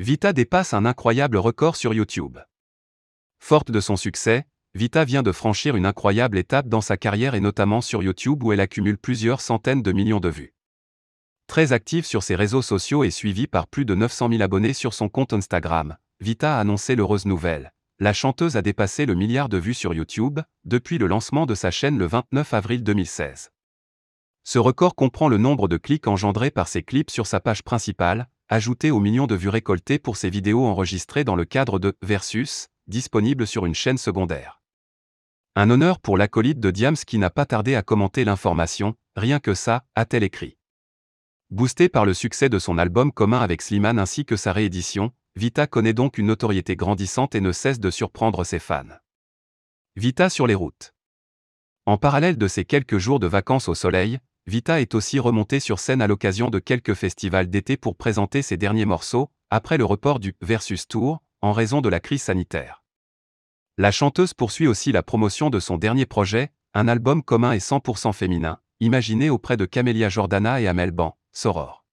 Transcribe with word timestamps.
Vita 0.00 0.32
dépasse 0.32 0.74
un 0.74 0.86
incroyable 0.86 1.36
record 1.36 1.76
sur 1.76 1.94
YouTube. 1.94 2.40
Forte 3.38 3.70
de 3.70 3.78
son 3.78 3.94
succès, 3.94 4.44
Vita 4.74 5.04
vient 5.04 5.22
de 5.22 5.30
franchir 5.30 5.76
une 5.76 5.86
incroyable 5.86 6.36
étape 6.36 6.66
dans 6.66 6.80
sa 6.80 6.96
carrière 6.96 7.36
et 7.36 7.40
notamment 7.40 7.80
sur 7.80 8.02
YouTube 8.02 8.42
où 8.42 8.52
elle 8.52 8.58
accumule 8.58 8.98
plusieurs 8.98 9.40
centaines 9.40 9.82
de 9.82 9.92
millions 9.92 10.18
de 10.18 10.28
vues. 10.28 10.52
Très 11.46 11.72
active 11.72 12.04
sur 12.04 12.24
ses 12.24 12.34
réseaux 12.34 12.60
sociaux 12.60 13.04
et 13.04 13.12
suivie 13.12 13.46
par 13.46 13.68
plus 13.68 13.84
de 13.84 13.94
900 13.94 14.30
000 14.30 14.42
abonnés 14.42 14.72
sur 14.72 14.94
son 14.94 15.08
compte 15.08 15.32
Instagram, 15.32 15.96
Vita 16.18 16.56
a 16.56 16.60
annoncé 16.60 16.96
l'heureuse 16.96 17.24
nouvelle. 17.24 17.72
La 18.00 18.12
chanteuse 18.12 18.56
a 18.56 18.62
dépassé 18.62 19.06
le 19.06 19.14
milliard 19.14 19.48
de 19.48 19.58
vues 19.58 19.74
sur 19.74 19.94
YouTube 19.94 20.40
depuis 20.64 20.98
le 20.98 21.06
lancement 21.06 21.46
de 21.46 21.54
sa 21.54 21.70
chaîne 21.70 21.98
le 21.98 22.06
29 22.06 22.52
avril 22.52 22.82
2016. 22.82 23.52
Ce 24.42 24.58
record 24.58 24.96
comprend 24.96 25.28
le 25.28 25.38
nombre 25.38 25.68
de 25.68 25.76
clics 25.76 26.08
engendrés 26.08 26.50
par 26.50 26.66
ses 26.66 26.82
clips 26.82 27.12
sur 27.12 27.28
sa 27.28 27.38
page 27.38 27.62
principale, 27.62 28.28
ajouté 28.48 28.90
aux 28.90 29.00
millions 29.00 29.26
de 29.26 29.34
vues 29.34 29.48
récoltées 29.48 29.98
pour 29.98 30.16
ses 30.16 30.30
vidéos 30.30 30.64
enregistrées 30.64 31.24
dans 31.24 31.36
le 31.36 31.44
cadre 31.44 31.78
de 31.78 31.96
Versus, 32.02 32.68
disponible 32.86 33.46
sur 33.46 33.66
une 33.66 33.74
chaîne 33.74 33.98
secondaire. 33.98 34.60
Un 35.56 35.70
honneur 35.70 36.00
pour 36.00 36.18
l'acolyte 36.18 36.60
de 36.60 36.70
Diams 36.70 36.96
qui 36.96 37.18
n'a 37.18 37.30
pas 37.30 37.46
tardé 37.46 37.74
à 37.74 37.82
commenter 37.82 38.24
l'information, 38.24 38.94
rien 39.16 39.40
que 39.40 39.54
ça, 39.54 39.84
a-t-elle 39.94 40.24
écrit. 40.24 40.58
Boosté 41.50 41.88
par 41.88 42.04
le 42.04 42.14
succès 42.14 42.48
de 42.48 42.58
son 42.58 42.78
album 42.78 43.12
commun 43.12 43.40
avec 43.40 43.62
Slimane 43.62 43.98
ainsi 43.98 44.24
que 44.24 44.36
sa 44.36 44.52
réédition, 44.52 45.12
Vita 45.36 45.66
connaît 45.66 45.92
donc 45.92 46.18
une 46.18 46.26
notoriété 46.26 46.76
grandissante 46.76 47.34
et 47.34 47.40
ne 47.40 47.52
cesse 47.52 47.80
de 47.80 47.90
surprendre 47.90 48.44
ses 48.44 48.58
fans. 48.58 48.84
Vita 49.96 50.28
sur 50.28 50.46
les 50.46 50.54
routes. 50.54 50.92
En 51.86 51.98
parallèle 51.98 52.38
de 52.38 52.48
ses 52.48 52.64
quelques 52.64 52.98
jours 52.98 53.20
de 53.20 53.26
vacances 53.26 53.68
au 53.68 53.74
soleil, 53.74 54.18
Vita 54.46 54.80
est 54.80 54.94
aussi 54.94 55.18
remontée 55.18 55.58
sur 55.58 55.78
scène 55.78 56.02
à 56.02 56.06
l'occasion 56.06 56.50
de 56.50 56.58
quelques 56.58 56.94
festivals 56.94 57.48
d'été 57.48 57.78
pour 57.78 57.96
présenter 57.96 58.42
ses 58.42 58.58
derniers 58.58 58.84
morceaux, 58.84 59.30
après 59.50 59.78
le 59.78 59.86
report 59.86 60.20
du 60.20 60.34
Versus 60.42 60.86
Tour, 60.86 61.22
en 61.40 61.52
raison 61.52 61.80
de 61.80 61.88
la 61.88 62.00
crise 62.00 62.22
sanitaire. 62.22 62.82
La 63.78 63.90
chanteuse 63.90 64.34
poursuit 64.34 64.66
aussi 64.66 64.92
la 64.92 65.02
promotion 65.02 65.48
de 65.48 65.60
son 65.60 65.78
dernier 65.78 66.06
projet, 66.06 66.52
un 66.74 66.88
album 66.88 67.22
commun 67.22 67.52
et 67.52 67.58
100% 67.58 68.12
féminin, 68.12 68.58
imaginé 68.80 69.30
auprès 69.30 69.56
de 69.56 69.64
Camélia 69.64 70.08
Jordana 70.08 70.60
et 70.60 70.68
Amel 70.68 70.90
Ban, 70.90 71.16
Soror. 71.32 71.83